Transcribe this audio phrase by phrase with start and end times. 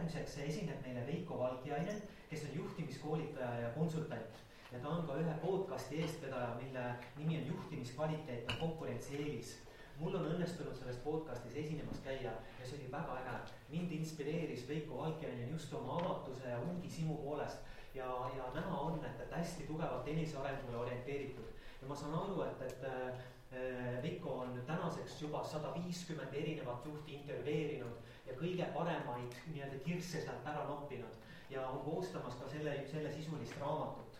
[0.00, 4.38] järgmiseks esineb meile Veiko Valgiainen, kes on juhtimiskoolitaja ja konsultant
[4.72, 6.84] ja ta on ka ühe podcasti eestvedaja, mille
[7.16, 9.58] nimi on Juhtimiskvaliteet on konkurentsieelis
[9.98, 13.52] mul on õnnestunud selles podcastis esinemas käia ja see oli väga äge.
[13.68, 17.58] mind inspireeris Veiko Valkjanen just oma avatuse ja uudishimu poolest
[17.94, 18.06] ja,
[18.36, 21.52] ja näha on, et, et hästi tugevalt enesearengule orienteeritud.
[21.82, 27.14] ja ma saan aru, et, et äh, Veiko on tänaseks juba sada viiskümmend erinevat juhti
[27.14, 31.18] intervjueerinud ja kõige paremaid nii-öelda kirsse sealt ära noppinud
[31.50, 34.10] ja on koostamas ka selle, sellesisulist raamatut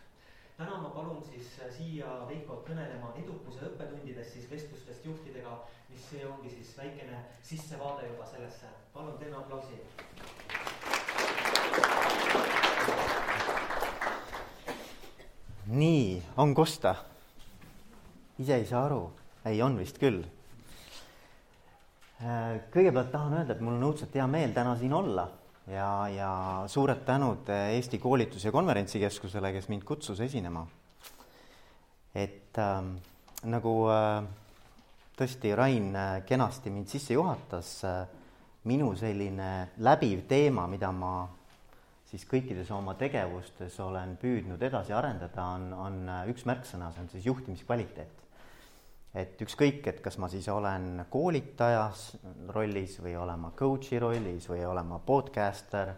[0.60, 5.54] täna ma palun siis äh, siia Veikot kõnelema edukuse õppetundidest siis vestlustest juhtidega,
[5.88, 8.68] mis see ongi siis väikene sissevaade juba sellesse.
[8.92, 9.80] palun teeme aplausi.
[15.66, 16.95] nii, on kosta?
[18.38, 19.02] ise ei saa aru,
[19.45, 20.24] ei, on vist küll.
[22.20, 25.24] Äh, kõigepealt tahan öelda, et mul on õudselt hea meel täna siin olla
[25.70, 26.33] ja, ja
[26.69, 30.66] suured tänud Eesti Koolitus- ja Konverentsikeskusele, kes mind kutsus esinema.
[32.15, 32.82] et äh,
[33.48, 34.24] nagu äh,
[35.16, 38.07] tõesti Rain äh, kenasti mind sisse juhatas äh,,
[38.65, 41.29] minu selline läbiv teema, mida ma
[42.10, 47.13] siis kõikides oma tegevustes olen püüdnud edasi arendada, on, on äh, üks märksõna, see on
[47.13, 48.18] siis juhtimiskvaliteet
[49.15, 52.05] et ükskõik, et kas ma siis olen koolitajas
[52.55, 55.95] rollis või olen ma coach'i rollis või olen ma podcaster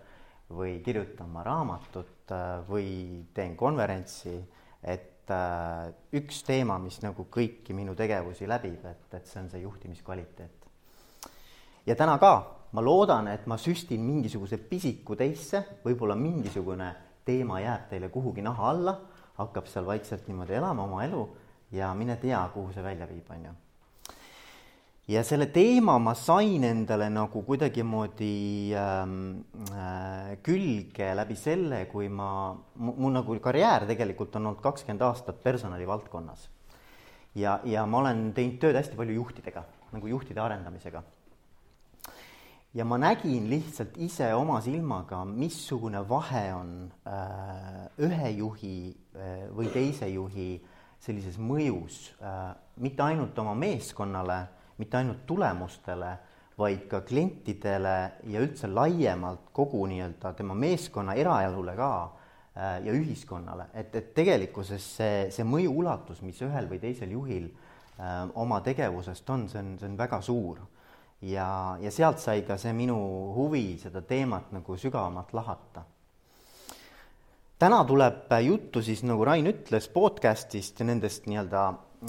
[0.53, 2.89] või kirjutan ma raamatut äh, või
[3.35, 4.35] teen konverentsi,
[4.83, 9.63] et äh, üks teema, mis nagu kõiki minu tegevusi läbib, et, et see on see
[9.65, 10.67] juhtimiskvaliteet.
[11.87, 12.35] ja täna ka
[12.73, 18.71] ma loodan, et ma süstin mingisuguse pisiku teisse, võib-olla mingisugune teema jääb teile kuhugi naha
[18.71, 18.99] alla,
[19.37, 21.27] hakkab seal vaikselt niimoodi elama oma elu
[21.73, 23.53] ja mine tea, kuhu see välja viib, on ju.
[25.12, 29.17] ja selle teema ma sain endale nagu kuidagimoodi ähm,
[29.73, 36.48] äh, külge läbi selle, kui ma, mul nagu karjäär tegelikult on olnud kakskümmend aastat personalivaldkonnas.
[37.34, 41.03] ja, ja ma olen teinud tööd hästi palju juhtidega, nagu juhtide arendamisega
[42.75, 46.71] ja ma nägin lihtsalt ise oma silmaga, missugune vahe on
[47.06, 48.77] äh, ühe juhi
[49.16, 50.54] äh, või teise juhi
[51.03, 52.53] sellises mõjus äh,
[52.83, 54.39] mitte ainult oma meeskonnale,
[54.79, 56.13] mitte ainult tulemustele,
[56.59, 57.95] vaid ka klientidele
[58.31, 64.91] ja üldse laiemalt kogu nii-öelda tema meeskonna eraelule ka äh, ja ühiskonnale, et, et tegelikkuses
[64.99, 69.75] see, see mõju ulatus, mis ühel või teisel juhil äh, oma tegevusest on, see on,
[69.81, 70.61] see on väga suur.
[71.23, 72.99] ja, ja sealt sai ka see minu
[73.34, 75.84] huvi seda teemat nagu sügavamalt lahata
[77.62, 81.61] täna tuleb juttu siis, nagu Rain ütles, podcast'ist ja nendest nii-öelda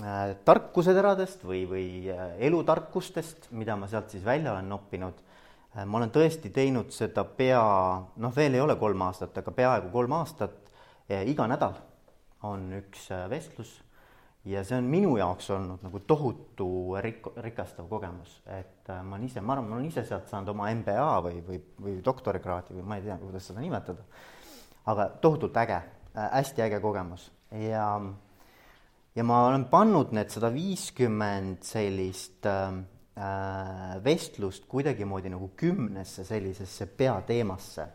[0.02, 5.86] äh, tarkuseteradest või, või äh, elutarkustest, mida ma sealt siis välja olen noppinud äh,.
[5.86, 7.62] ma olen tõesti teinud seda pea,
[8.18, 10.58] noh, veel ei ole kolm aastat, aga peaaegu kolm aastat
[11.12, 11.22] äh,.
[11.30, 11.78] iga nädal
[12.50, 13.78] on üks äh, vestlus
[14.50, 19.30] ja see on minu jaoks olnud nagu tohutu rik-, rikastav kogemus, et äh, ma olen
[19.30, 22.90] ise, ma arvan, ma olen ise sealt saanud oma MBA või, või, või doktorikraadi või
[22.90, 24.02] ma ei tea, kuidas seda nimetada
[24.85, 27.88] aga tohutult äge äh,, hästi äge kogemus ja,
[29.16, 32.73] ja ma olen pannud need sada viiskümmend sellist äh,
[33.16, 37.88] äh, vestlust kuidagimoodi nagu kümnesse sellisesse peateemasse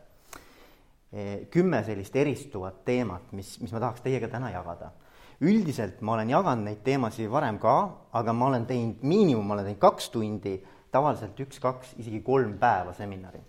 [1.13, 1.45] e,.
[1.51, 4.93] kümme sellist eristuvat teemat, mis, mis ma tahaks teiega täna jagada.
[5.41, 7.77] üldiselt ma olen jaganud neid teemasid varem ka,
[8.13, 10.57] aga ma olen teinud miinimum, ma olen teinud kaks tundi,
[10.91, 13.45] tavaliselt üks-kaks, isegi kolm päeva seminari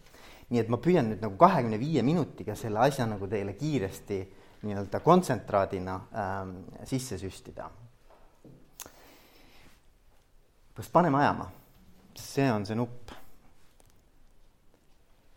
[0.50, 4.20] nii et ma püüan nüüd nagu kahekümne viie minutiga selle asja nagu teile kiiresti
[4.66, 6.56] nii-öelda kontsentraadina ähm,
[6.86, 7.70] sisse süstida.
[10.76, 11.52] kas paneme ajama?
[12.16, 13.12] see on see nupp.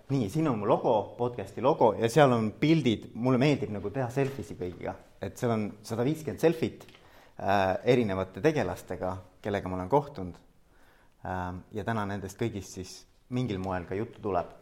[0.09, 4.09] nii, siin on mu logo, podcast'i logo ja seal on pildid, mulle meeldib nagu teha
[4.11, 9.93] selfie si kõigiga, et seal on sada viiskümmend selfit äh, erinevate tegelastega, kellega ma olen
[9.93, 10.41] kohtunud
[11.29, 11.63] ähm,.
[11.73, 12.97] ja täna nendest kõigist siis
[13.29, 14.62] mingil moel ka juttu tuleb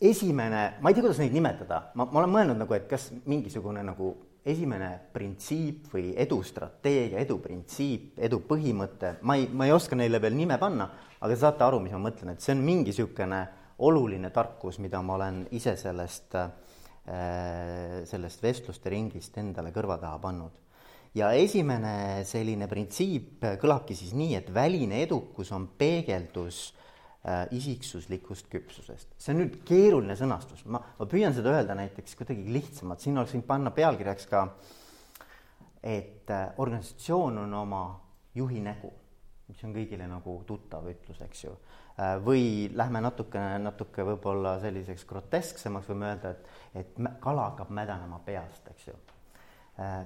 [0.00, 3.82] esimene, ma ei tea, kuidas neid nimetada, ma, ma olen mõelnud nagu, et kas mingisugune
[3.84, 4.14] nagu
[4.48, 10.56] esimene printsiip või edustrateegia, eduprintsiip, edu põhimõte, ma ei, ma ei oska neile veel nime
[10.60, 10.88] panna,
[11.20, 13.42] aga saate aru, mis ma mõtlen, et see on mingi niisugune
[13.84, 20.56] oluline tarkus, mida ma olen ise sellest, äh, sellest vestluste ringist endale kõrva taha pannud.
[21.12, 26.89] ja esimene selline printsiip kõlabki siis nii, et väline edukus on peegeldus äh,
[27.52, 29.10] isiksuslikust küpsusest.
[29.20, 33.34] see on nüüd keeruline sõnastus, ma, ma püüan seda öelda näiteks kuidagi lihtsamalt, siin oleks
[33.34, 34.46] võinud panna pealkirjaks ka,
[35.84, 37.82] et äh, organisatsioon on oma
[38.34, 38.88] juhi nägu,
[39.50, 41.52] mis on kõigile nagu tuttav ütlus, eks ju
[42.00, 46.46] Äh, või lähme natukene, natuke võib-olla selliseks grotesksemaks, võime öelda, et,
[46.80, 48.94] et kala hakkab mädanema peast, eks ju.
[49.80, 49.98] Äh,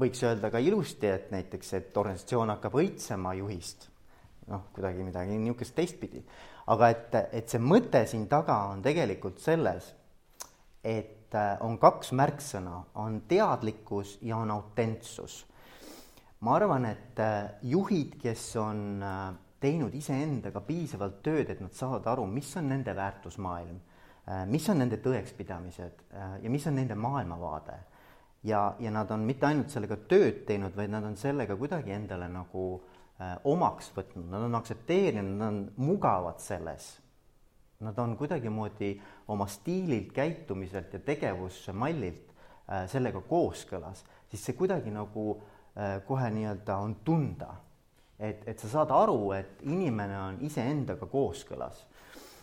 [0.00, 3.90] võiks öelda ka ilusti, et näiteks, et organisatsioon hakkab õitsema juhist,
[4.48, 6.24] noh, kuidagi midagi niisugust teistpidi.
[6.66, 9.94] aga et, et see mõte siin taga on tegelikult selles,
[10.84, 15.46] et äh, on kaks märksõna, on teadlikkus ja on autentsus.
[16.40, 17.20] ma arvan, et
[17.62, 19.02] juhid, kes on
[19.62, 23.78] teinud iseendaga piisavalt tööd, et nad saavad aru, mis on nende väärtusmaailm,
[24.26, 27.78] äh, mis on nende tõekspidamised äh, ja mis on nende maailmavaade.
[28.42, 32.26] ja, ja nad on mitte ainult sellega tööd teinud, vaid nad on sellega kuidagi endale
[32.28, 32.91] nagu äh,
[33.44, 36.88] omaks võtnud, nad on aktsepteerinud, nad on mugavad selles.
[37.82, 38.92] Nad on kuidagimoodi
[39.34, 42.30] oma stiililt, käitumiselt ja tegevusmallilt
[42.88, 45.24] sellega kooskõlas, siis see kuidagi nagu
[46.06, 47.50] kohe nii-öelda on tunda
[48.22, 51.82] et, et sa saad aru, et inimene on iseendaga kooskõlas.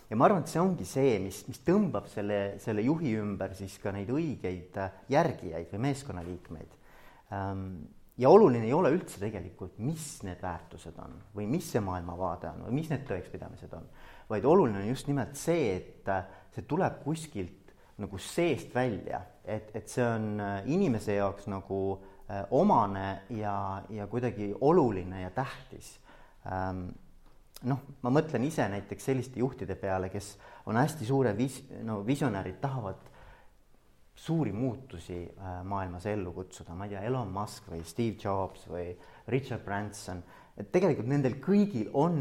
[0.09, 3.77] ja ma arvan, et see ongi see, mis, mis tõmbab selle, selle juhi ümber siis
[3.81, 6.75] ka neid õigeid äh, järgijaid või meeskonnaliikmeid.
[8.19, 12.65] Ja oluline ei ole üldse tegelikult, mis need väärtused on või mis see maailmavaade on
[12.67, 13.87] või mis need tõekspidamised on,
[14.29, 19.71] vaid oluline on just nimelt see, et äh, see tuleb kuskilt nagu seest välja, et,
[19.75, 21.79] et see on äh, inimese jaoks nagu
[22.29, 25.95] Äh, omane ja, ja kuidagi oluline ja tähtis.
[26.45, 26.83] Ähm,
[27.65, 30.35] noh, ma mõtlen ise näiteks selliste juhtide peale, kes
[30.69, 33.01] on hästi suure vis-, no visionäärid, tahavad
[34.19, 38.91] suuri muutusi äh, maailmas ellu kutsuda, ma ei tea, Elon Musk või Steve Jobs või
[39.31, 40.19] Richard Branson,
[40.59, 42.17] et tegelikult nendel kõigil on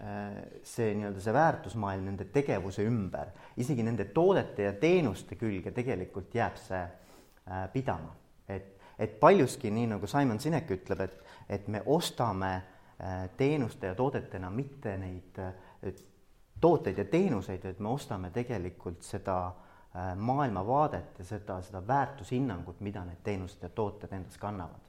[0.00, 6.34] äh, see nii-öelda see väärtusmaailm nende tegevuse ümber, isegi nende toodete ja teenuste külge tegelikult
[6.34, 6.84] jääb see
[7.74, 8.12] pidama,
[8.46, 11.16] et et paljuski, nii nagu Simon Sinek ütleb, et,
[11.48, 15.92] et me ostame äh, teenuste ja toodetena mitte neid äh,
[16.62, 19.61] tooteid ja teenuseid, vaid me ostame tegelikult seda äh,
[20.16, 24.80] maailmavaadet ja seda, seda väärtushinnangut, mida need teenused ja tooted endas kannavad.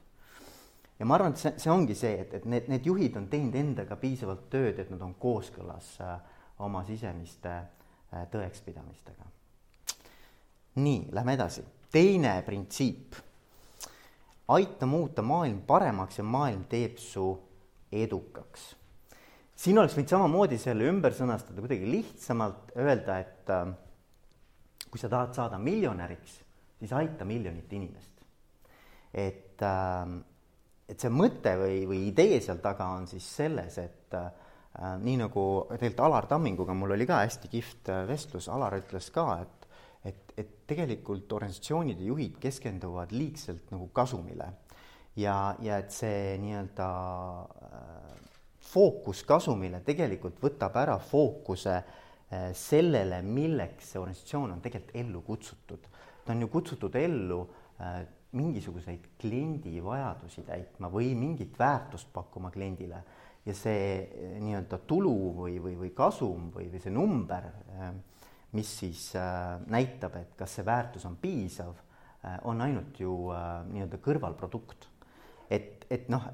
[0.98, 3.54] ja ma arvan, et see, see ongi see, et, et need, need juhid on teinud
[3.60, 5.98] endaga piisavalt tööd, et nad on kooskõlas
[6.64, 7.52] oma sisemiste
[8.32, 9.28] tõekspidamistega.
[10.80, 11.64] nii, lähme edasi.
[11.92, 13.14] teine printsiip
[14.48, 17.28] aita muuta maailm paremaks ja maailm teeb su
[17.92, 18.74] edukaks.
[19.56, 23.68] siin oleks võinud samamoodi selle ümber sõnastada kuidagi lihtsamalt, öelda, et äh,
[24.94, 26.36] kui sa tahad saada miljonäriks,
[26.78, 28.22] siis aita miljonit inimest.
[29.10, 30.14] et äh,,
[30.88, 34.28] et see mõte või, või idee seal taga on siis selles, et äh,
[35.02, 39.26] nii nagu tegelikult Alar Tamminguga mul oli ka hästi kihvt äh, vestlus, Alar ütles ka,
[39.42, 39.60] et
[40.04, 44.50] et, et tegelikult organisatsioonide juhid keskenduvad liigselt nagu kasumile
[45.16, 46.88] ja, ja et see nii-öelda
[47.42, 48.24] äh,
[48.70, 52.03] fookus kasumile tegelikult võtab ära fookuse äh,
[52.54, 55.88] sellele, milleks see organisatsioon on tegelikult ellu kutsutud.
[56.24, 57.40] ta on ju kutsutud ellu
[57.80, 58.00] äh,
[58.32, 63.02] mingisuguseid kliendi vajadusi täitma või mingit väärtust pakkuma kliendile
[63.44, 67.50] ja see äh, nii-öelda tulu või, või, või kasum või, või see number
[68.54, 69.08] mis siis
[69.66, 71.72] näitab, et kas see väärtus on piisav,
[72.46, 73.32] on ainult ju
[73.72, 74.86] nii-öelda kõrvalprodukt.
[75.50, 76.28] et, et noh,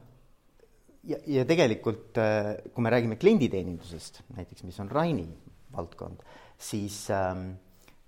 [1.08, 2.20] ja, ja tegelikult
[2.74, 5.30] kui me räägime klienditeenindusest näiteks, mis on Raini
[5.74, 6.22] valdkond,
[6.58, 7.52] siis, ähm,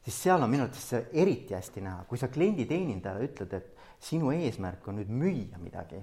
[0.04, 4.32] siis seal on minu arvates see eriti hästi näha, kui sa klienditeenindajale ütled, et sinu
[4.34, 6.00] eesmärk on nüüd müüa midagi,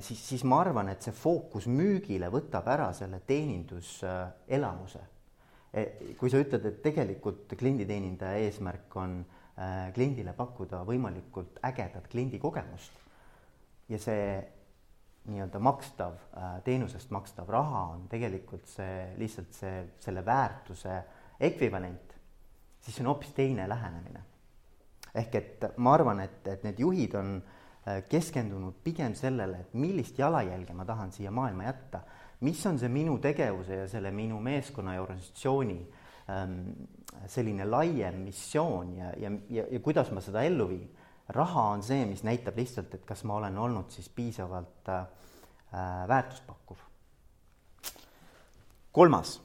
[0.00, 5.02] siis, siis ma arvan, et see fookus müügile võtab ära selle teeninduselamuse
[5.76, 9.18] Eh, kui sa ütled, et tegelikult klienditeenindaja eesmärk on
[9.60, 13.02] äh, kliendile pakkuda võimalikult ägedat kliendikogemust
[13.92, 14.22] ja see
[15.30, 21.02] nii-öelda makstav, äh, teenusest makstav raha on tegelikult see, lihtsalt see, selle väärtuse
[21.40, 22.16] ekvivalent,
[22.80, 24.24] siis see on hoopis teine lähenemine.
[25.16, 30.18] ehk et ma arvan, et, et need juhid on äh, keskendunud pigem sellele, et millist
[30.18, 32.02] jalajälge ma tahan siia maailma jätta
[32.40, 35.78] mis on see minu tegevuse ja selle minu meeskonna ja organisatsiooni
[36.30, 36.60] ähm,
[37.26, 40.88] selline laiem missioon ja, ja, ja, ja kuidas ma seda ellu viin.
[41.28, 45.06] Raha on see, mis näitab lihtsalt, et kas ma olen olnud siis piisavalt äh,
[46.08, 46.78] väärtuspakkuv.
[48.92, 49.40] kolmas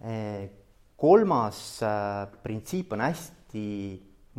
[0.00, 0.48] e,.
[0.96, 3.66] kolmas äh, printsiip on hästi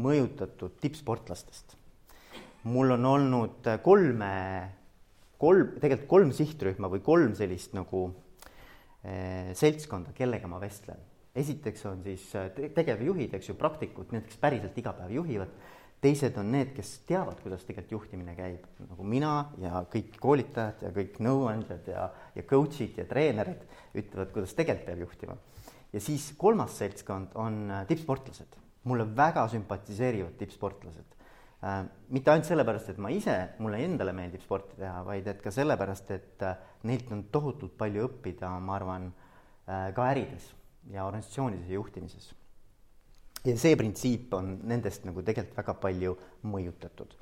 [0.02, 1.78] mõjutatud tippsportlastest.
[2.64, 4.34] mul on olnud kolme
[5.42, 8.08] kolm, tegelikult kolm sihtrühma või kolm sellist nagu
[9.04, 11.02] eh, seltskonda, kellega ma vestlen.
[11.36, 12.30] esiteks on siis
[12.76, 15.52] tegevjuhid, eks ju, praktikud, need, kes päriselt iga päev juhivad.
[16.04, 20.92] Teised on need, kes teavad, kuidas tegelikult juhtimine käib, nagu mina ja kõik koolitajad ja
[20.96, 23.64] kõik nõuandjad ja, ja coach'id ja treenerid
[23.96, 25.38] ütlevad, kuidas tegelikult peab juhtima.
[25.94, 31.18] ja siis kolmas seltskond on äh, tippsportlased, mulle väga sümpatiseerivad tippsportlased
[31.64, 31.84] äh,.
[32.10, 36.12] mitte ainult sellepärast, et ma ise, mulle endale meeldib sporti teha, vaid et ka sellepärast,
[36.12, 40.52] et äh, neilt on tohutult palju õppida, ma arvan äh,, ka ärides
[40.92, 42.34] ja organisatsioonides ja juhtimises
[43.46, 46.18] ja see printsiip on nendest nagu tegelikult väga palju
[46.50, 47.16] mõjutatud.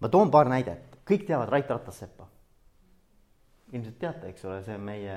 [0.00, 2.26] ma toon paar näidet, kõik teavad Rait Ratasseppa.
[3.72, 5.16] ilmselt teate, eks ole, see on meie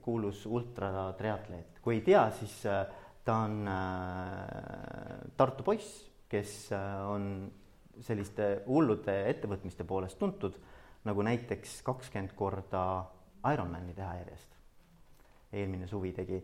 [0.00, 2.86] kuulus ultratriatleet, kui ei tea, siis äh,
[3.24, 7.50] ta on äh, Tartu poiss, kes äh, on
[8.00, 10.56] selliste hullude ettevõtmiste poolest tuntud,
[11.04, 13.04] nagu näiteks kakskümmend korda
[13.52, 14.48] Ironmani teha järjest.
[15.52, 16.38] eelmine suvi tegi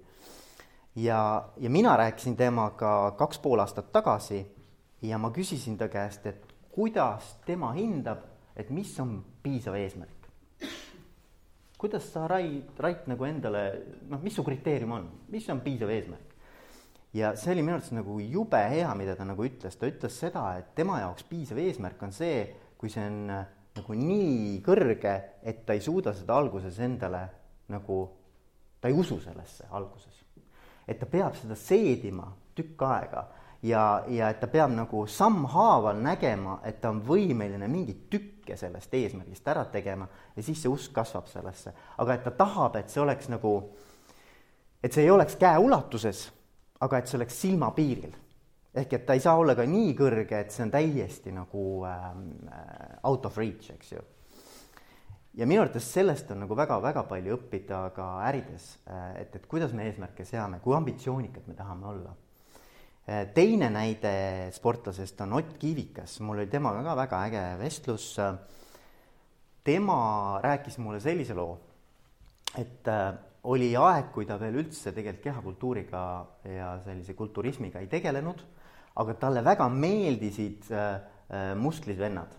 [1.03, 4.47] ja, ja mina rääkisin temaga kaks pool aastat tagasi
[5.03, 8.25] ja ma küsisin ta käest, et kuidas tema hindab,
[8.57, 10.29] et mis on piisav eesmärk.
[11.79, 16.35] kuidas sa, Rait, Rait nagu endale, noh, mis su kriteerium on, mis on piisav eesmärk?
[17.15, 20.51] ja see oli minu arvates nagu jube hea, mida ta nagu ütles, ta ütles seda,
[20.59, 22.43] et tema jaoks piisav eesmärk on see,
[22.79, 23.27] kui see on
[23.79, 27.29] nagu nii kõrge, et ta ei suuda seda alguses endale
[27.71, 28.05] nagu,
[28.81, 30.28] ta ei usu sellesse alguses
[30.89, 33.27] et ta peab seda seedima tükk aega
[33.63, 38.95] ja, ja et ta peab nagu sammhaaval nägema, et ta on võimeline mingeid tükke sellest
[38.95, 41.75] eesmärgist ära tegema ja siis see usk kasvab sellesse.
[41.99, 43.55] aga et ta tahab, et see oleks nagu,
[44.83, 46.29] et see ei oleks käeulatuses,
[46.81, 48.15] aga et see oleks silmapiiril.
[48.75, 52.31] ehk et ta ei saa olla ka nii kõrge, et see on täiesti nagu ähm,
[53.03, 54.05] out of reach, eks ju
[55.39, 59.75] ja minu arvates sellest on nagu väga-väga palju õppida ka ärides, äh, et, et kuidas
[59.77, 62.15] me eesmärke seame, kui ambitsioonikad me tahame olla.
[63.07, 64.13] Äh, teine näide
[64.57, 68.17] sportlasest on Ott Kiivikas, mul oli temaga ka väga äge vestlus.
[69.69, 71.59] tema rääkis mulle sellise loo,
[72.57, 73.13] et äh,
[73.45, 76.03] oli aeg, kui ta veel üldse tegelikult kehakultuuriga
[76.51, 78.43] ja sellise kulturismiga ei tegelenud,
[78.99, 80.67] aga talle väga meeldisid
[81.61, 82.35] musklid vennad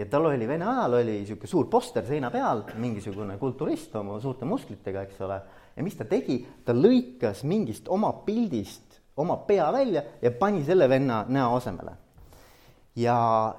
[0.00, 4.48] ja tal oli Vene ajal oli niisugune suur poster seina peal, mingisugune kulturist oma suurte
[4.48, 5.40] musklitega, eks ole,
[5.76, 10.88] ja mis ta tegi, ta lõikas mingist oma pildist oma pea välja ja pani selle
[10.88, 11.92] venna näo asemele.
[12.96, 13.18] ja,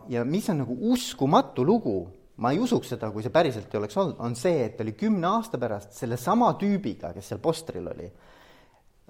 [0.09, 1.95] ja mis on nagu uskumatu lugu,
[2.37, 5.27] ma ei usuks seda, kui see päriselt ei oleks olnud, on see, et oli kümne
[5.27, 8.09] aasta pärast sellesama tüübiga, kes seal postril oli,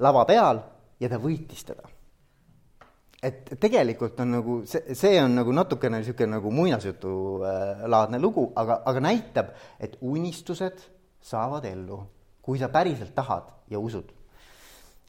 [0.03, 0.61] lava peal
[0.99, 2.00] ja ta võitis teda
[3.21, 8.81] et tegelikult on nagu see, see on nagu natukene niisugune nagu muinasjutulaadne äh, lugu, aga,
[8.89, 10.81] aga näitab, et unistused
[11.21, 11.99] saavad ellu,
[12.41, 14.09] kui sa päriselt tahad ja usud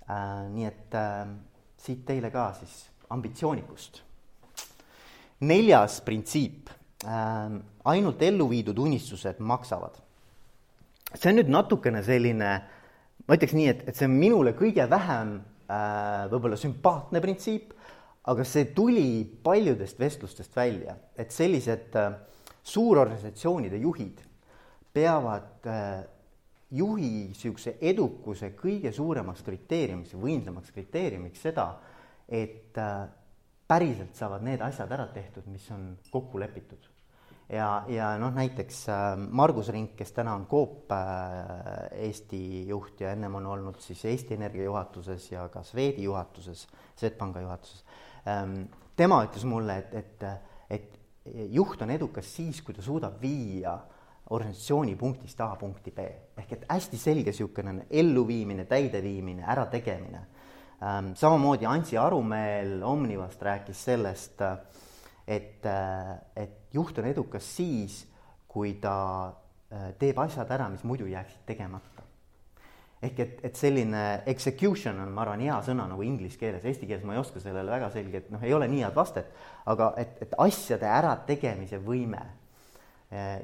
[0.04, 0.45] äh,.
[0.52, 1.25] nii et äh,
[1.81, 4.02] siit teile ka siis ambitsioonikust.
[5.49, 6.69] neljas printsiip
[7.07, 9.97] äh,, ainult ellu viidud unistused maksavad.
[11.14, 12.52] see on nüüd natukene selline,
[13.25, 17.73] ma ütleks nii, et, et see on minule kõige vähem äh, võib-olla sümpaatne printsiip
[18.30, 22.12] aga see tuli paljudest vestlustest välja, et sellised äh,
[22.62, 24.20] suurorganisatsioonide juhid
[24.94, 26.04] peavad äh,
[26.72, 31.66] juhi niisuguse edukuse kõige suuremaks kriteeriumiks võimsamaks kriteeriumiks seda,
[32.28, 33.08] et äh,
[33.66, 36.86] päriselt saavad need asjad ära tehtud, mis on kokku lepitud.
[37.48, 38.84] ja, ja noh, näiteks
[39.34, 40.92] Margus Rink, kes täna on Coop
[41.92, 47.40] Eesti juht ja ennem on olnud siis Eesti Energia juhatuses ja ka Swedi juhatuses, Swedbanka
[47.40, 47.84] juhatuses
[48.96, 50.26] tema ütles mulle, et, et,
[50.70, 53.74] et juht on edukas siis, kui ta suudab viia
[54.32, 56.06] organisatsiooni punktist A punkti B
[56.38, 60.22] ehk et hästi selge niisugune elluviimine, täideviimine, ärategemine.
[60.82, 64.42] Ehm, samamoodi Ansi Arumeel Omnivast rääkis sellest,
[65.26, 65.66] et,
[66.36, 68.02] et juht on edukas siis,
[68.48, 68.96] kui ta
[69.70, 71.91] eh, teeb asjad ära, mis muidu jääksid tegemata
[73.02, 77.02] ehk et, et selline execution on, ma arvan, hea sõna nagu inglise keeles, eesti keeles
[77.06, 79.32] ma ei oska sellele väga selgelt, noh, ei ole nii head vastet,
[79.71, 82.23] aga et, et asjade ärategemise võime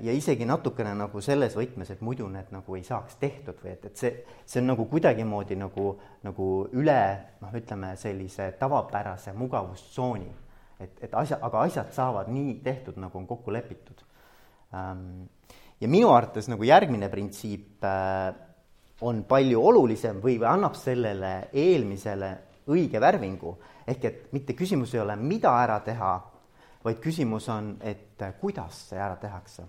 [0.00, 3.83] ja isegi natukene nagu selles võtmes, et muidu need nagu ei saaks tehtud või et,
[3.91, 4.12] et see,
[4.49, 5.91] see on nagu kuidagimoodi nagu,
[6.25, 7.00] nagu üle
[7.43, 10.31] noh, ütleme sellise tavapärase mugavustsooni.
[10.81, 14.00] et, et asja, aga asjad saavad nii tehtud, nagu on kokku lepitud.
[14.73, 18.33] ja minu arvates nagu järgmine printsiip äh,
[19.00, 22.33] on palju olulisem või, või annab sellele eelmisele
[22.69, 23.57] õige värvingu.
[23.87, 26.12] ehk et mitte küsimus ei ole, mida ära teha,
[26.85, 29.64] vaid küsimus on, et kuidas see ära tehakse.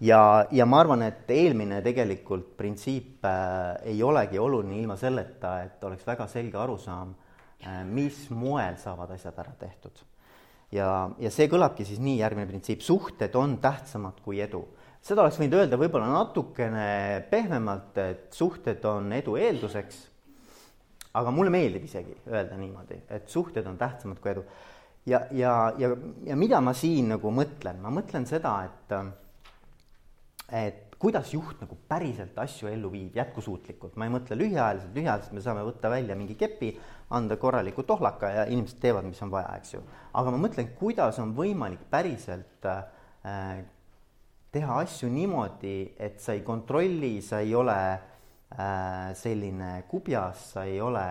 [0.00, 5.84] ja, ja ma arvan, et eelmine tegelikult printsiip äh, ei olegi oluline ilma selleta, et
[5.84, 10.04] oleks väga selge arusaam äh, mis moel saavad asjad ära tehtud.
[10.72, 14.66] ja, ja see kõlabki siis nii, järgmine printsiip, suhted on tähtsamad kui edu.
[15.02, 16.88] Seda oleks võinud öelda võib-olla natukene
[17.30, 20.04] pehmemalt, et suhted on edu eelduseks,
[21.18, 24.44] aga mulle meeldib isegi öelda niimoodi, et suhted on tähtsamad kui edu.
[25.06, 25.90] ja, ja, ja,
[26.26, 28.96] ja mida ma siin nagu mõtlen, ma mõtlen seda, et
[30.52, 35.42] et kuidas juht nagu päriselt asju ellu viib jätkusuutlikult, ma ei mõtle lühiajaliselt, lühiajaliselt me
[35.42, 36.70] saame võtta välja mingi kepi,
[37.16, 39.82] anda korraliku tohlaka ja inimesed teevad, mis on vaja, eks ju.
[40.14, 43.64] aga ma mõtlen, kuidas on võimalik päriselt äh,
[44.52, 50.80] teha asju niimoodi, et sa ei kontrolli, sa ei ole äh, selline kubjas, sa ei
[50.80, 51.06] ole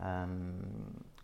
[0.00, 0.38] ähm,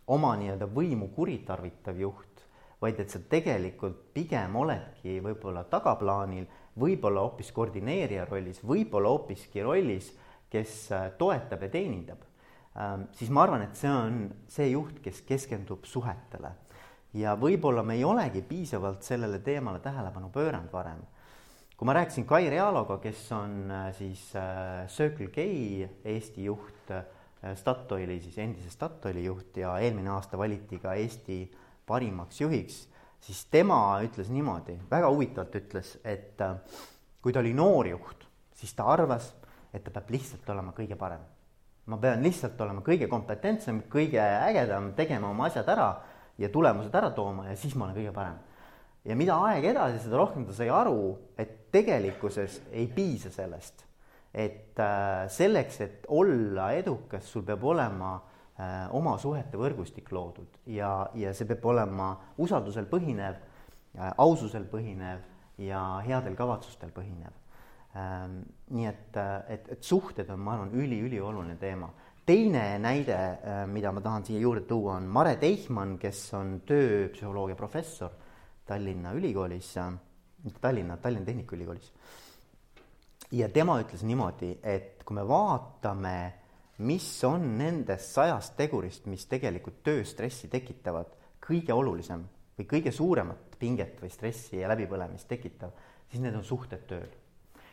[0.06, 2.44] oma nii-öelda võimu kuritarvitav juht,
[2.80, 6.44] vaid et sa tegelikult pigem oledki võib-olla tagaplaanil
[6.80, 10.10] võib-olla hoopis koordineerija rollis, võib-olla hoopiski rollis,
[10.50, 12.26] kes äh, toetab ja teenindab,
[12.78, 16.52] ähm, siis ma arvan, et see on see juht, kes keskendub suhetele.
[17.14, 20.98] ja võib-olla me ei olegi piisavalt sellele teemale tähelepanu pööranud varem.
[21.76, 25.44] Kui ma rääkisin Kai Realoga, kes on äh, siis äh, Circle K
[26.04, 26.94] Eesti juht,
[27.54, 31.42] Statoili siis endise Statoili juht ja eelmine aasta valiti ka Eesti
[31.84, 32.86] parimaks juhiks
[33.24, 36.56] siis tema ütles niimoodi, väga huvitavalt ütles, et äh,
[37.22, 38.26] kui ta oli noor juht,
[38.56, 39.30] siis ta arvas,
[39.72, 41.22] et ta peab lihtsalt olema kõige parem.
[41.86, 45.88] ma pean lihtsalt olema kõige kompetentsem, kõige ägedam, tegema oma asjad ära
[46.40, 48.38] ja tulemused ära tooma ja siis ma olen kõige parem.
[49.04, 53.84] Ja mida aeg edasi, seda rohkem ta sai aru, et tegelikkuses ei piisa sellest.
[54.34, 58.16] et äh, selleks, et olla edukas, sul peab olema
[58.58, 62.08] äh, oma suhete võrgustik loodud ja, ja see peab olema
[62.42, 63.36] usaldusel põhinev,
[63.94, 65.22] äh, aususel põhinev
[65.62, 67.30] ja headel kavatsustel põhinev.
[67.94, 68.40] Ähm,
[68.74, 69.20] nii et,
[69.54, 71.92] et, et suhted on, ma arvan, üli-ülioluline teema.
[72.26, 73.16] teine näide,
[73.70, 78.10] mida ma tahan siia juurde tuua, on Mare Teichmann, kes on tööpsühholoogia professor
[78.66, 79.74] Tallinna Ülikoolis,
[80.60, 81.92] Tallinna, Tallinna Tehnikaülikoolis.
[83.32, 86.16] ja tema ütles niimoodi, et kui me vaatame
[86.78, 91.12] mis on nendest sajast tegurist, mis tegelikult tööstressi tekitavad,
[91.44, 92.24] kõige olulisem
[92.58, 95.70] või kõige suuremat pinget või stressi ja läbipõlemist tekitav,
[96.10, 97.10] siis need on suhted tööl.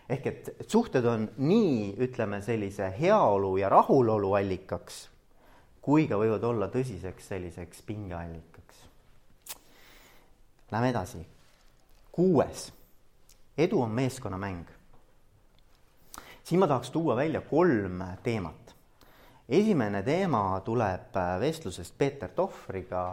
[0.09, 5.09] ehk et suhted on nii, ütleme sellise heaolu ja rahulolu allikaks,
[5.81, 8.50] kui ka võivad olla tõsiseks selliseks pingeallikaks.
[10.71, 11.27] Lähme edasi.
[12.11, 12.73] kuues,
[13.57, 14.67] edu on meeskonnamäng.
[16.43, 18.61] siin ma tahaks tuua välja kolm teemat
[19.51, 23.03] esimene teema tuleb äh, vestlusest Peeter Tohvriga,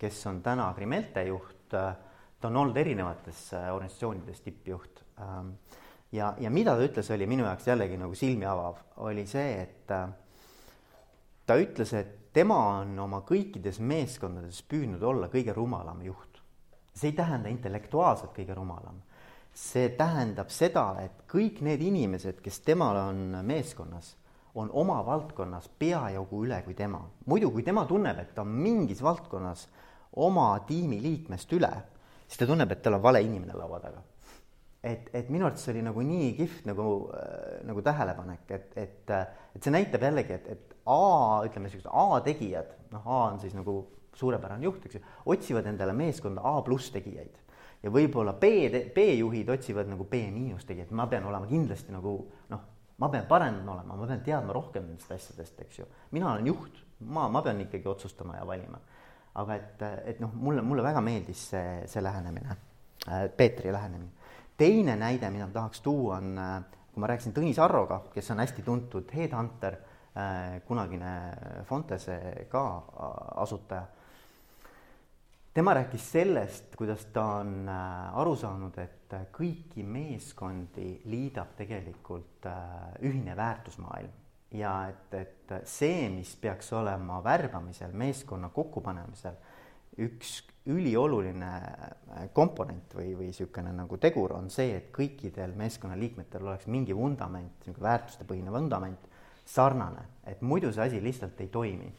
[0.00, 1.52] kes on täna Krimelte juht.
[1.68, 5.00] ta on olnud erinevates äh, organisatsioonides tippjuht.
[5.20, 5.54] Ähm,
[6.12, 9.90] ja, ja mida ta ütles, oli minu jaoks jällegi nagu silmi avav, oli see, et
[9.92, 10.08] äh,
[11.46, 16.33] ta ütles, et tema on oma kõikides meeskondades püüdnud olla kõige rumalam juht.
[16.94, 19.02] See ei tähenda intellektuaalselt kõige rumalam.
[19.54, 24.16] see tähendab seda, et kõik need inimesed, kes temal on meeskonnas
[24.54, 27.02] on oma valdkonnas peajagu üle kui tema.
[27.26, 29.68] muidu, kui tema tunneb, et ta on mingis valdkonnas
[30.16, 31.70] oma tiimi liikmest üle,
[32.26, 34.02] siis ta tunneb, et tal on vale inimene laua taga.
[34.84, 39.10] et, et minu arvates see oli nagu nii kihvt nagu äh,, nagu tähelepanek, et, et,
[39.56, 43.78] et see näitab jällegi, et, et A, ütleme niisugused A-tegijad, noh, A on siis nagu
[44.18, 45.02] suurepärane juht, eks ju,
[45.34, 47.44] otsivad endale meeskonda A pluss tegijaid
[47.84, 48.48] ja võib-olla B,
[48.94, 52.16] B-juhid otsivad nagu B miinus tegijaid, ma pean olema kindlasti nagu
[52.50, 52.64] noh,
[52.98, 55.86] ma pean parem olema, ma pean teadma rohkem nendest asjadest, eks ju.
[56.16, 58.80] mina olen juht, ma, ma pean ikkagi otsustama ja valima.
[59.34, 62.56] aga et, et noh, mulle, mulle väga meeldis see, see lähenemine,
[63.08, 64.12] äh, Peetri lähenemine.
[64.56, 68.40] teine näide, mida ma tahaks tuua, on, äh, kui ma rääkisin Tõnis Arroga, kes on
[68.40, 69.76] hästi tuntud headhunter,
[70.14, 71.10] äh, kunagine
[71.66, 72.64] Fontese ka
[73.42, 73.88] asutaja
[75.54, 82.48] tema rääkis sellest, kuidas ta on äh, aru saanud, et äh, kõiki meeskondi liidab tegelikult
[82.50, 84.10] äh, ühine väärtusmaailm.
[84.54, 89.38] Ja et, et see, mis peaks olema värbamisel, meeskonna kokkupanemisel,
[90.02, 90.36] üks
[90.70, 91.50] ülioluline
[92.34, 97.88] komponent või, või niisugune nagu tegur on see, et kõikidel meeskonnaliikmetel oleks mingi vundament, niisugune
[97.88, 99.10] väärtustepõhine vundament
[99.46, 101.90] sarnane, et muidu see asi lihtsalt ei toimi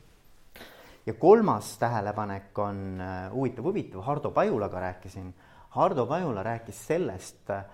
[1.05, 5.33] ja kolmas tähelepanek on äh, huvitav, huvitav, Hardo Pajulaga rääkisin.
[5.69, 7.65] Hardo Pajula rääkis sellest, äh,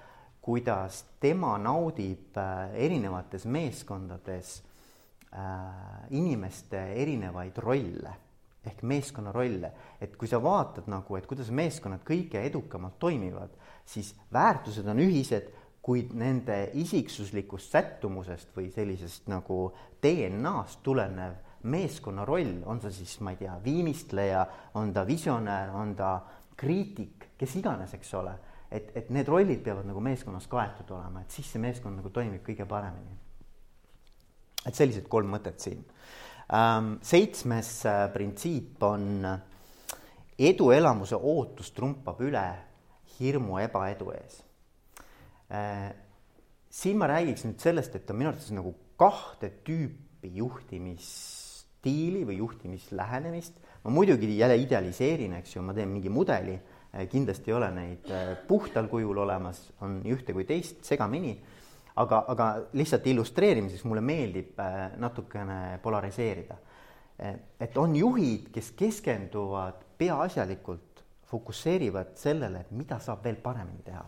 [0.42, 4.64] kuidas tema naudib äh, erinevates meeskondades
[6.10, 8.12] inimeste erinevaid rolle
[8.68, 9.70] ehk meeskonna rolle,
[10.02, 13.54] et kui sa vaatad nagu, et kuidas meeskonnad kõige edukamalt toimivad,
[13.86, 15.48] siis väärtused on ühised,
[15.82, 19.72] kuid nende isiksuslikust sättumusest või sellisest nagu
[20.04, 24.46] DNA-st tulenev meeskonna roll, on ta siis, ma ei tea, viimistleja,
[24.80, 26.14] on ta visionäär, on ta
[26.58, 28.38] kriitik, kes iganes, eks ole.
[28.72, 32.44] et, et need rollid peavad nagu meeskonnas kaetud olema, et siis see meeskond nagu toimib
[32.46, 33.18] kõige paremini.
[34.66, 35.82] et sellised kolm mõtet siin.
[36.54, 39.26] Ähm, seitsmes äh, printsiip on
[40.40, 42.46] eduelamuse ootus trumpab üle
[43.18, 44.42] hirmu ebaedu ees.
[45.52, 45.92] Äh,
[46.72, 50.32] siin ma räägiks nüüd sellest, et on minu arvates nagu kahte tüüpi
[51.82, 53.54] juhtimisstiili või juhtimislähenemist.
[53.84, 56.54] ma muidugi jälle idealiseerin, eks ju, ma teen mingi mudeli,
[56.94, 61.42] äh, kindlasti ei ole neid äh, puhtal kujul olemas, on nii ühte kui teist segamini.
[61.96, 64.58] aga, aga lihtsalt illustreerimiseks mulle meeldib
[64.98, 66.56] natukene polariseerida.
[67.60, 74.06] et on juhid, kes keskenduvad peaasjalikult, fokusseerivad sellele, mida saab veel paremini teha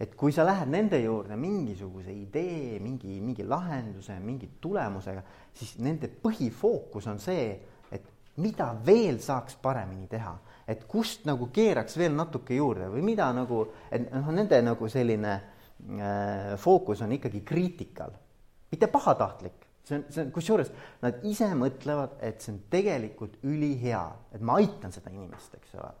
[0.00, 5.22] et kui sa lähed nende juurde mingisuguse idee, mingi, mingi lahenduse, mingi tulemusega,
[5.56, 7.50] siis nende põhifookus on see,
[7.92, 8.06] et
[8.40, 10.32] mida veel saaks paremini teha,
[10.70, 15.34] et kust nagu keeraks veel natuke juurde või mida nagu, et noh, nende nagu selline
[15.36, 18.14] äh, fookus on ikkagi kriitikal,
[18.72, 19.66] mitte pahatahtlik.
[19.84, 20.70] See on, see on, kusjuures
[21.02, 25.92] nad ise mõtlevad, et see on tegelikult ülihea, et ma aitan seda inimest, eks ole.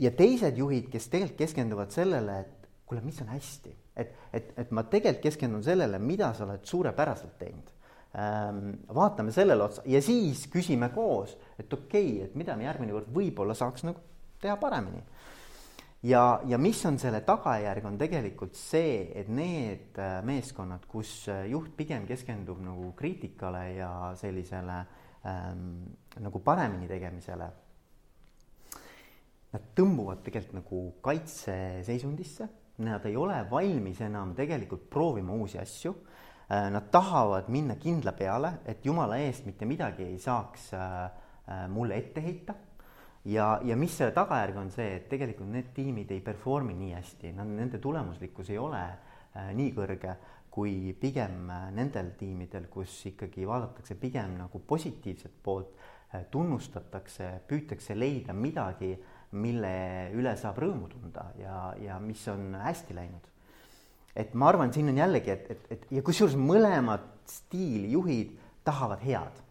[0.00, 2.57] Ja teised juhid, kes tegelikult keskenduvad sellele, et
[2.88, 7.36] kuule, mis on hästi, et, et, et ma tegelikult keskendun sellele, mida sa oled suurepäraselt
[7.40, 7.74] teinud
[8.16, 8.78] ähm,.
[8.94, 13.10] vaatame sellele otsa ja siis küsime koos, et okei okay,, et mida me järgmine kord
[13.14, 14.00] võib-olla saaks nagu
[14.40, 15.02] teha paremini.
[16.02, 21.46] ja, ja mis on selle tagajärg, on tegelikult see, et need äh, meeskonnad, kus äh,
[21.52, 24.78] juht pigem keskendub nagu kriitikale ja sellisele
[25.26, 25.88] ähm,
[26.22, 27.50] nagu paremini tegemisele.
[29.48, 32.48] Nad tõmbuvad tegelikult nagu kaitseseisundisse
[32.78, 35.94] nad ei ole valmis enam tegelikult proovima uusi asju.
[36.48, 41.66] Äh, nad tahavad minna kindla peale, et jumala eest mitte midagi ei saaks äh, äh,
[41.68, 42.54] mulle ette heita.
[43.24, 47.32] ja, ja mis selle tagajärg on see, et tegelikult need tiimid ei perform'i nii hästi,
[47.36, 48.80] nende tulemuslikkus ei ole
[49.54, 50.14] nii kõrge
[50.50, 55.74] kui pigem nendel tiimidel, kus ikkagi vaadatakse pigem nagu positiivset poolt,
[56.32, 58.94] tunnustatakse, püütakse leida midagi
[59.36, 59.72] mille
[60.16, 63.26] üle saab rõõmu tunda ja, ja mis on hästi läinud.
[64.16, 68.32] et ma arvan, siin on jällegi, et, et, et ja kusjuures mõlemad stiili juhid
[68.64, 69.42] tahavad head.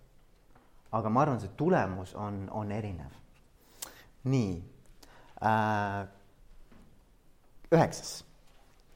[0.91, 3.13] aga ma arvan, see tulemus on, on erinev.
[4.23, 4.55] nii
[5.45, 6.07] äh,.
[7.71, 8.23] üheksas,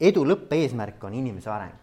[0.00, 1.78] edu lõppeesmärk on inimese areng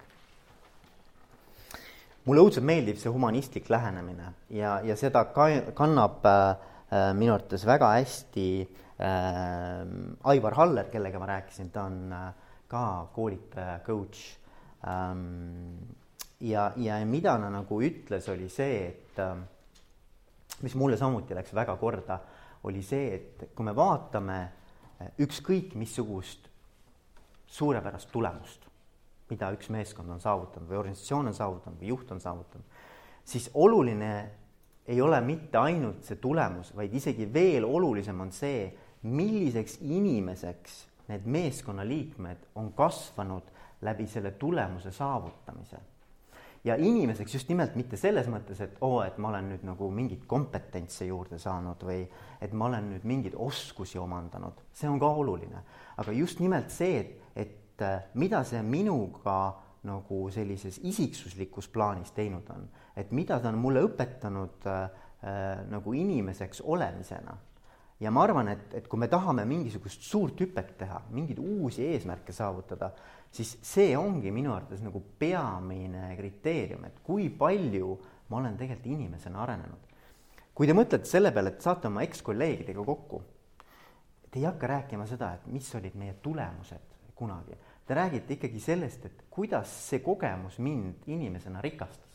[2.25, 7.63] mulle õudselt meeldib see humanistlik lähenemine ja, ja seda ka kannab äh, äh minu arvates
[7.65, 12.33] väga hästi äh, Aivar Haller, kellega ma rääkisin, ta on äh,
[12.67, 14.35] ka koolitaja, coach
[14.87, 15.77] ähm,.
[16.39, 19.37] ja, ja mida ta nagu ütles, oli see, et äh,
[20.61, 22.19] mis mulle samuti läks väga korda,
[22.67, 26.49] oli see, et kui me vaatame äh, ükskõik missugust
[27.47, 28.67] suurepärast tulemust,
[29.29, 32.83] mida üks meeskond on saavutanud või organisatsioon on saavutanud või juht on saavutanud,
[33.23, 34.11] siis oluline
[34.89, 38.67] ei ole mitte ainult see tulemus, vaid isegi veel olulisem on see,
[39.01, 43.43] milliseks inimeseks need meeskonnaliikmed on kasvanud
[43.81, 45.77] läbi selle tulemuse saavutamise.
[46.63, 49.87] ja inimeseks just nimelt mitte selles mõttes, et oo oh,, et ma olen nüüd nagu
[49.95, 52.01] mingeid kompetentse juurde saanud või
[52.41, 55.63] et ma olen nüüd mingeid oskusi omandanud, see on ka oluline.
[55.97, 57.83] aga just nimelt see, et, et
[58.13, 59.39] mida see minuga
[59.87, 64.89] nagu sellises isiksuslikus plaanis teinud on, et mida ta on mulle õpetanud äh,
[65.71, 67.37] nagu inimeseks olemisena
[67.99, 72.33] ja ma arvan, et, et kui me tahame mingisugust suurt hüpet teha, mingeid uusi eesmärke
[72.35, 72.91] saavutada,
[73.31, 77.97] siis see ongi minu arvates nagu peamine kriteerium, et kui palju
[78.29, 79.87] ma olen tegelikult inimesena arenenud.
[80.53, 83.21] kui te mõtlete selle peale, et saate oma ekskolleegidega kokku,
[84.29, 87.55] te ei hakka rääkima seda, et mis olid meie tulemused kunagi.
[87.87, 92.07] Te räägite ikkagi sellest, et kuidas see kogemus mind inimesena rikastas.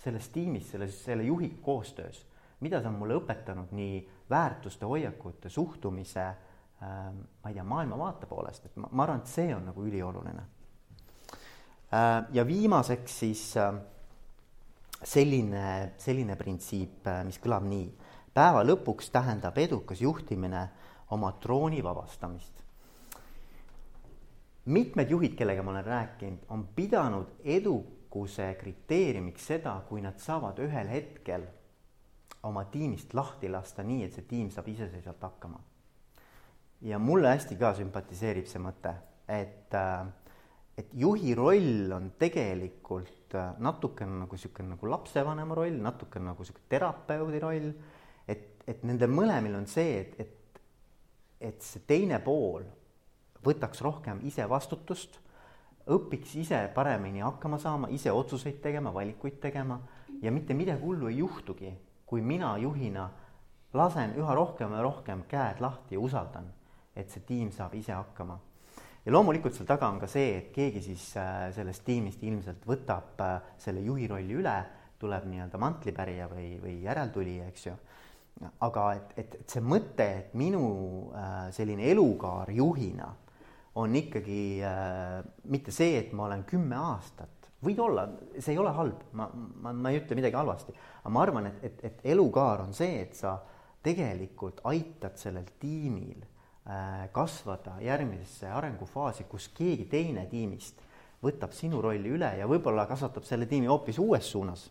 [0.00, 2.22] selles tiimis, selles, selle juhi koostöös,
[2.60, 6.24] mida see on mulle õpetanud nii väärtuste, hoiakute, suhtumise
[6.82, 10.44] ähm, ma ei tea, maailmavaate poolest, et ma, ma arvan, et see on nagu ülioluline.
[11.90, 13.72] Äh, ja viimaseks siis äh,
[15.02, 17.88] selline, selline printsiip, äh, mis kõlab nii.
[18.34, 20.68] päeva lõpuks tähendab edukas juhtimine
[21.10, 22.60] oma trooni vabastamist.
[24.70, 30.88] mitmed juhid, kellega ma olen rääkinud, on pidanud edukuse kriteeriumiks seda, kui nad saavad ühel
[30.88, 31.46] hetkel
[32.42, 35.60] oma tiimist lahti lasta nii, et see tiim saab iseseisvalt hakkama.
[36.80, 38.94] ja mulle hästi ka sümpatiseerib see mõte,
[39.28, 40.06] et, äh,
[40.80, 46.70] et juhi roll on tegelikult äh, natukene nagu niisugune nagu lapsevanema roll, natukene nagu niisugune
[46.72, 47.72] terapeudi roll,
[48.26, 50.62] et, et nendel mõlemil on see, et, et,
[51.52, 52.64] et see teine pool
[53.44, 55.20] võtaks rohkem ise vastutust,
[55.90, 59.80] õpiks ise paremini hakkama saama, ise otsuseid tegema, valikuid tegema
[60.22, 61.72] ja mitte midagi hullu ei juhtugi,
[62.10, 63.06] kui mina juhina
[63.78, 66.48] lasen üha rohkem ja rohkem käed lahti ja usaldan,
[66.96, 68.38] et see tiim saab ise hakkama.
[69.04, 73.22] ja loomulikult seal taga on ka see, et keegi siis äh, sellest tiimist ilmselt võtab
[73.22, 74.56] äh, selle juhi rolli üle,
[75.00, 77.76] tuleb nii-öelda mantlipärija või, või järeltulija, eks ju.
[78.66, 80.64] aga et, et, et see mõte, et minu
[81.14, 83.14] äh, selline elukaar juhina
[83.80, 84.60] on ikkagi
[85.48, 88.06] mitte see, et ma olen kümme aastat võid olla,
[88.38, 91.64] see ei ole halb, ma, ma, ma ei ütle midagi halvasti, aga ma arvan, et,
[91.68, 93.36] et, et elukaar on see, et sa
[93.84, 100.80] tegelikult aitad sellel tiimil äh, kasvada järgmisesse arengufaasi, kus keegi teine tiimist
[101.24, 104.68] võtab sinu rolli üle ja võib-olla kasvatab selle tiimi hoopis uues suunas.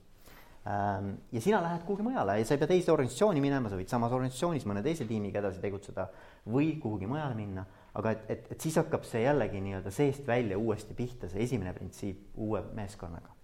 [0.67, 1.13] Ähm,.
[1.31, 4.11] ja sina lähed kuhugi mujale ja sa ei pea teise organisatsiooni minema, sa võid samas
[4.11, 6.09] organisatsioonis mõne teise tiimiga edasi tegutseda
[6.51, 7.63] või kuhugi mujale minna,
[7.95, 11.73] aga et, et, et siis hakkab see jällegi nii-öelda seest välja uuesti pihta, see esimene
[11.73, 13.39] printsiip uue meeskonnaga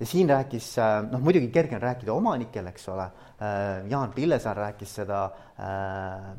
[0.00, 4.56] ja siin rääkis, äh, noh muidugi kerge on rääkida omanikel, eks ole, äh, Jaan Pillesaar
[4.56, 6.36] rääkis seda äh,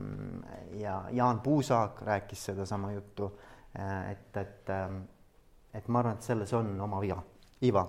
[0.80, 3.32] ja Jaan Puusaak rääkis sedasama juttu,
[4.12, 4.70] et, et,
[5.74, 7.18] et ma arvan, et selles on oma viga,
[7.62, 7.84] iva.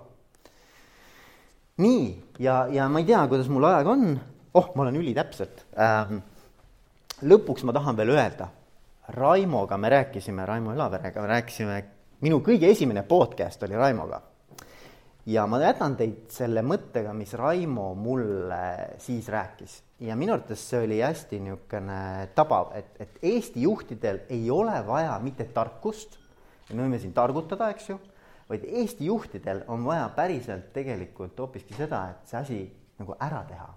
[1.81, 2.02] nii,
[2.44, 4.11] ja, ja ma ei tea, kuidas mul ajaga on,
[4.54, 5.64] oh, ma olen ülitäpselt.
[7.22, 8.50] lõpuks ma tahan veel öelda,
[9.09, 11.77] Raimoga me rääkisime, Raimo Ülaverega me rääkisime,
[12.21, 14.21] minu kõige esimene podcast oli Raimoga
[15.29, 20.85] ja ma jätan teid selle mõttega, mis Raimo mulle siis rääkis ja minu arvates see
[20.87, 26.16] oli hästi niisugune tabav, et, et Eesti juhtidel ei ole vaja mitte tarkust,
[26.73, 27.99] me võime siin targutada, eks ju,
[28.49, 32.61] vaid Eesti juhtidel on vaja päriselt tegelikult hoopiski seda, et see asi
[33.01, 33.68] nagu ära teha,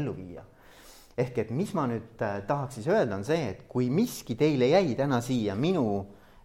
[0.00, 0.44] ellu viia.
[1.20, 4.70] Ehk et mis ma nüüd äh, tahaks siis öelda, on see, et kui miski teile
[4.72, 5.86] jäi täna siia minu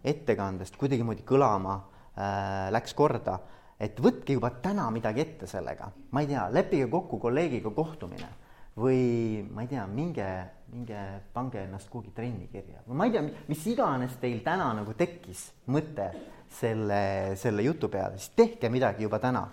[0.06, 3.40] ettekandest kuidagimoodi kõlama äh,, läks korda
[3.80, 8.28] et võtke juba täna midagi ette sellega, ma ei tea, leppige kokku kolleegiga kohtumine
[8.76, 10.28] või ma ei tea, minge,
[10.72, 14.96] minge pange ennast kuhugi trenni kirja või ma ei tea, mis iganes teil täna nagu
[14.96, 16.10] tekkis mõte
[16.58, 19.46] selle, selle jutu peale, siis tehke midagi juba täna.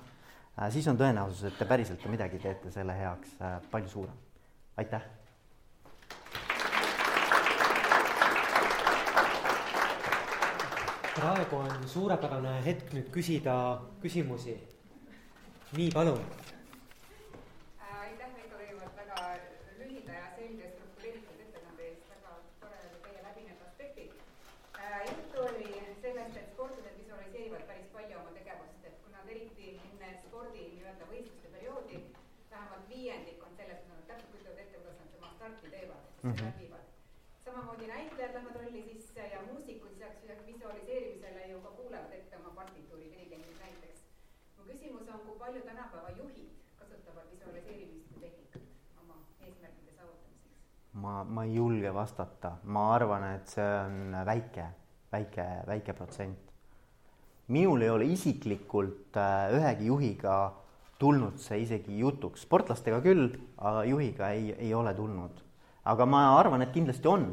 [0.54, 4.20] Äh, siis on tõenäosus, et te päriselt ka midagi teete selle heaks äh, palju suurem.
[4.78, 5.12] Aitäh
[11.24, 13.54] praegu on suurepärane hetk nüüd küsida
[14.04, 14.54] küsimusi.
[15.78, 16.20] nii, palun.
[17.80, 19.20] Äh, aitäh, Veiko, kõigepealt väga
[19.80, 22.34] lühida ja selge struktureeritud ettekande eest, väga
[22.64, 24.12] tore oli teie läbi need aspektid.
[24.82, 25.70] Äh, juttu oli
[26.04, 31.12] sellest, et sportlased visualiseerivad päris palju oma tegevust, et kui nad eriti enne spordi nii-öelda
[31.14, 32.04] võistluste perioodi,
[32.52, 35.32] vähemalt viiendik on selles, et nad täpselt kujutavad ette, kuidas nad oma
[36.24, 36.54] siis mm -hmm.
[36.56, 36.80] läbivad.
[37.46, 43.12] samamoodi näitlejad lähevad rolli sisse ja muusikud lisaks visualiseerimisele ju ka kuulevad ette oma partituuri
[43.12, 44.00] dirigendid näiteks.
[44.58, 48.62] mu küsimus on, kui palju tänapäeva juhid kasutavad visualiseerimist kui tehnikat
[49.02, 50.58] oma eesmärkide saavutamiseks?
[50.94, 54.66] ma, ma ei julge vastata, ma arvan, et see on väike,
[55.12, 56.40] väike, väike protsent.
[57.48, 60.54] minul ei ole isiklikult äh, ühegi juhiga
[61.00, 65.43] tulnud see isegi jutuks, sportlastega küll, aga juhiga ei, ei ole tulnud.
[65.86, 67.32] Aga ma arvan, et kindlasti on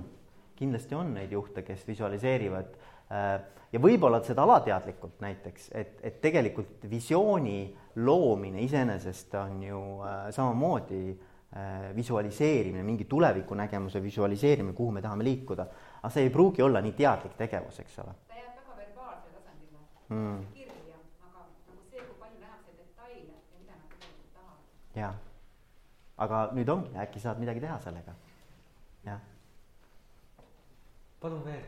[0.61, 3.31] kindlasti on neid juhte, kes visualiseerivad äh,
[3.73, 7.71] ja võib-olla seda alateadlikult näiteks, et, et tegelikult visiooni
[8.05, 15.67] loomine iseenesest on ju äh, samamoodi äh, visualiseerimine, mingi tulevikunägemuse visualiseerimine, kuhu me tahame liikuda.
[16.03, 18.17] aga see ei pruugi olla nii teadlik tegevus, eks ole.
[18.29, 23.61] ta jääb väga verbaalsele tasandile mm., kirja, aga nagu see, kui palju nähakse detaile ja
[23.63, 24.65] mida nad tegelikult tahavad.
[25.01, 25.17] jah,
[26.29, 28.21] aga nüüd ongi, äkki saad midagi teha sellega,
[29.05, 29.21] jah
[31.21, 31.65] palun veel.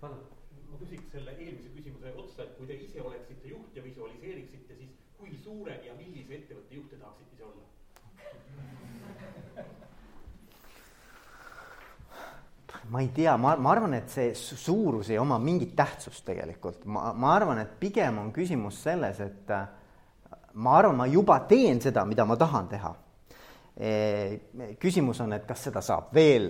[0.00, 0.18] palun.
[0.70, 4.90] ma küsiks selle eelmise küsimuse otsa, et kui te ise oleksite juht ja visualiseeriksite, siis
[5.18, 7.64] kui suure ja millise ettevõtte juht te tahaksite ise olla?
[12.90, 17.12] ma ei tea, ma, ma arvan, et see suurus ei oma mingit tähtsust tegelikult, ma,
[17.14, 19.70] ma arvan, et pigem on küsimus selles, et äh,
[20.58, 23.05] ma arvan, ma juba teen seda, mida ma tahan teha
[24.80, 26.46] küsimus on, et kas seda saab veel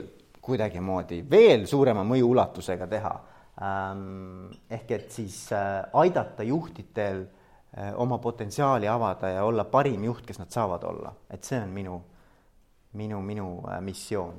[0.46, 3.14] kuidagimoodi veel suurema mõju ulatusega teha.
[3.56, 10.26] Ähm, ehk et siis äh, aidata juhtidel äh, oma potentsiaali avada ja olla parim juht,
[10.28, 11.94] kes nad saavad olla, et see on minu,
[13.00, 14.36] minu, minu äh, missioon.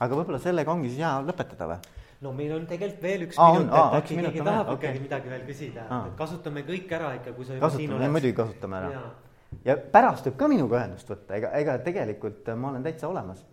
[0.00, 1.96] aga võib-olla sellega ongi siis hea lõpetada või?
[2.24, 4.92] no meil on tegelikult veel üks on, minut, et äkki keegi tahab okei.
[4.92, 6.06] ikkagi midagi veel küsida Aa.
[6.08, 8.14] et kasutame kõik ära ikka, kui sa juba siin kasutame, oled.
[8.16, 9.02] muidugi kasutame ära.
[9.64, 13.44] Ja pärast võib ka minuga ühendust võtta, ega, ega tegelikult äh, ma olen täitsa olemas.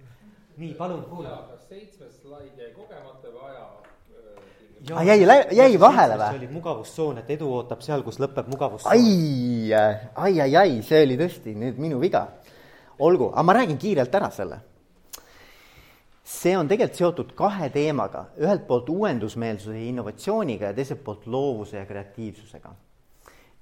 [0.57, 1.29] nii, palun, kuula.
[1.29, 3.65] jaa, kas seitsmes slaid jäi kogemata või aja
[4.87, 4.97] tingimustel?
[4.97, 6.29] Ah, jäi jäi vahele või?
[6.29, 8.93] see oli mugavustsoon, et edu ootab seal, kus lõpeb mugavustsoon.
[8.93, 9.73] ai,
[10.15, 12.27] ai, ai, ai, see oli tõesti nüüd minu viga.
[12.99, 14.59] olgu, aga ma räägin kiirelt ära selle.
[16.23, 21.77] see on tegelikult seotud kahe teemaga, ühelt poolt uuendusmeelsuse ja innovatsiooniga ja teiselt poolt loovuse
[21.77, 22.75] ja kreatiivsusega.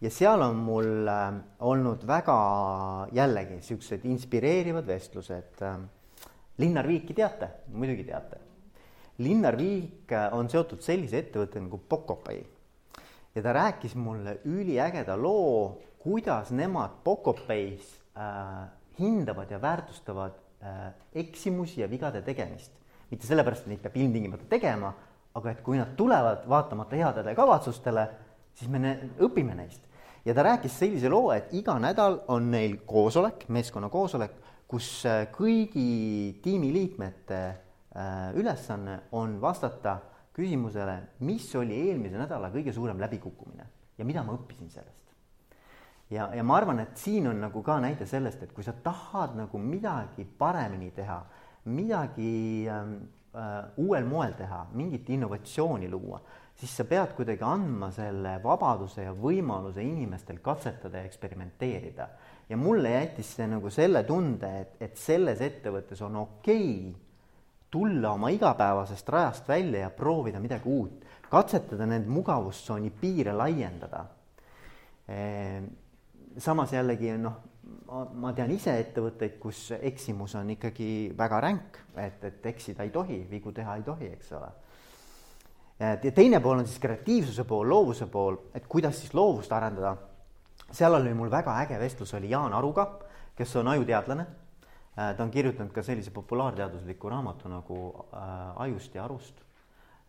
[0.02, 1.28] Ja seal on mul äh,
[1.60, 2.40] olnud väga
[3.16, 5.78] jällegi niisugused inspireerivad vestlused äh,.
[6.58, 8.38] Linnar Viiki teate, muidugi teate.
[9.18, 12.44] Linnar Viik äh, on seotud sellise ettevõttega nagu Pocopay
[13.36, 20.32] ja ta rääkis mulle üliägeda loo, kuidas nemad Pocopay's äh, hindavad ja väärtustavad
[20.64, 22.72] äh, eksimusi ja vigade tegemist.
[23.12, 24.90] mitte sellepärast, et neid peab ilmtingimata tegema,
[25.38, 28.08] aga et kui nad tulevad vaatamata headele kavatsustele,
[28.56, 29.82] siis me ne õpime neist.
[30.26, 35.28] ja ta rääkis sellise loo, et iga nädal on neil koosolek, meeskonna koosolek, kus äh,
[35.34, 40.00] kõigi tiimiliikmete äh, ülesanne on vastata
[40.36, 45.14] küsimusele, mis oli eelmise nädala kõige suurem läbikukkumine ja mida ma õppisin sellest.
[46.10, 49.38] ja, ja ma arvan, et siin on nagu ka näide sellest, et kui sa tahad
[49.38, 51.22] nagu midagi paremini teha,
[51.66, 52.98] midagi ähm,
[53.34, 56.20] äh, uuel moel teha, mingit innovatsiooni luua,
[56.56, 62.08] siis sa pead kuidagi andma selle vabaduse ja võimaluse inimestel katsetada ja eksperimenteerida.
[62.50, 67.06] ja mulle jättis see nagu selle tunde, et, et selles ettevõttes on okei okay
[67.76, 74.06] tulla oma igapäevasest rajast välja ja proovida midagi uut, katsetada need mugavustsooni piire laiendada.
[76.38, 77.36] samas jällegi noh,
[77.88, 80.88] ma, ma tean ise ettevõtteid, kus eksimus on ikkagi
[81.18, 84.50] väga ränk, et, et eksida ei tohi, vigu teha ei tohi, eks ole.
[85.80, 89.98] Ja teine pool on siis kreatiivsuse pool, loovuse pool, et kuidas siis loovust arendada.
[90.72, 93.00] seal oli mul väga äge vestlus, oli Jaan Aruga,
[93.36, 94.26] kes on ajuteadlane
[94.96, 97.80] ta on kirjutanud ka sellise populaarteadusliku raamatu nagu
[98.14, 99.42] äh, Ajust ja arust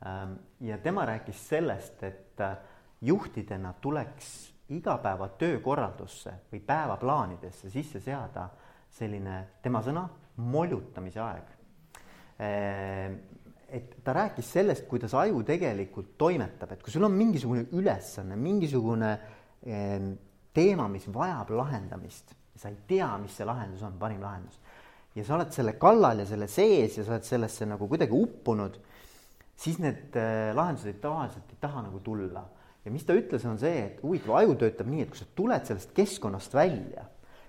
[0.07, 0.33] ähm,.
[0.61, 2.57] ja tema rääkis sellest, et äh,
[3.01, 8.49] juhtidena tuleks igapäeva töökorraldusse või päevaplaanidesse sisse seada
[8.91, 11.51] selline tema sõna moljutamise aeg
[12.41, 13.19] äh,.
[13.69, 19.13] Et ta rääkis sellest, kuidas aju tegelikult toimetab, et kui sul on mingisugune ülesanne, mingisugune
[19.13, 19.97] äh,
[20.55, 24.61] teema, mis vajab lahendamist, sa ei tea, mis see lahendus on, parim lahendus
[25.17, 28.77] ja sa oled selle kallal ja selle sees ja sa oled sellesse nagu kuidagi uppunud,
[29.57, 32.45] siis need äh, lahendused tavaliselt ei taha nagu tulla.
[32.85, 35.65] ja mis ta ütles, on see, et huvitav, aju töötab nii, et kui sa tuled
[35.67, 37.07] sellest keskkonnast välja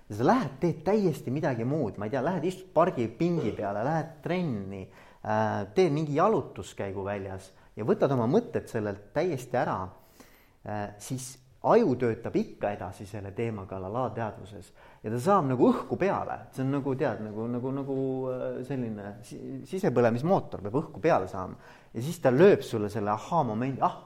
[0.08, 4.16] ja sa lähed, teed täiesti midagi muud, ma ei tea, lähed istud pargipingi peale, lähed
[4.24, 4.86] trenni
[5.28, 11.36] äh,, teed mingi jalutuskäigu väljas ja võtad oma mõtted sellelt täiesti ära äh,, siis
[11.68, 16.62] aju töötab ikka edasi selle teema kallal alateadvuses ja ta saab nagu õhku peale, see
[16.62, 17.96] on nagu tead, nagu, nagu, nagu
[18.66, 19.16] selline
[19.66, 21.58] sisepõlemismootor peab õhku peale saama.
[21.92, 23.98] ja siis ta lööb sulle selle ahhaa-momendi, ah,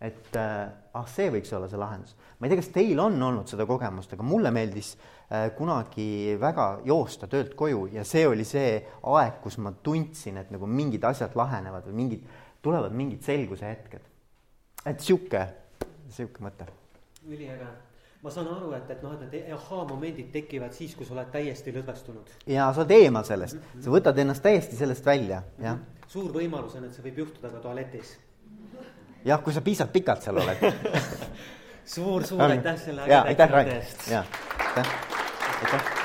[0.00, 2.14] et ah, see võiks olla see lahendus.
[2.38, 6.68] ma ei tea, kas teil on olnud seda kogemust, aga mulle meeldis äh, kunagi väga
[6.86, 11.34] joosta töölt koju ja see oli see aeg, kus ma tundsin, et nagu mingid asjad
[11.38, 12.26] lahenevad või mingid,
[12.62, 14.06] tulevad mingid selguse hetked.
[14.86, 15.46] et sihuke,
[16.14, 16.70] sihuke mõte
[17.28, 17.66] üliäge.
[18.22, 21.74] ma saan aru, et, et noh, et need ahhaa-momendid tekivad siis, kui sa oled täiesti
[21.74, 22.32] lõdvestunud.
[22.50, 25.78] ja sa oled eemal sellest, sa võtad ennast täiesti sellest välja, jah.
[26.10, 28.16] suur võimalus on, et see võib juhtuda ka tualetis.
[29.24, 30.66] Jah, kui sa piisavalt pikalt seal oled
[31.94, 34.10] suur-suur aitäh selle ägeda ettekande eest.
[34.12, 35.97] aitäh.